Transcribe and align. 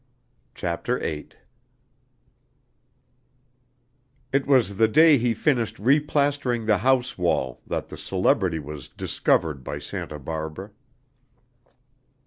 CHAPTER 0.55 0.97
VIII 0.97 1.29
It 4.33 4.47
was 4.47 4.77
the 4.77 4.87
day 4.87 5.19
he 5.19 5.35
finished 5.35 5.77
re 5.77 5.99
plastering 5.99 6.65
the 6.65 6.79
house 6.79 7.19
wall, 7.19 7.61
that 7.67 7.89
the 7.89 7.97
celebrity 7.99 8.57
was 8.57 8.87
"discovered" 8.89 9.63
by 9.63 9.77
Santa 9.77 10.17
Barbara. 10.17 10.71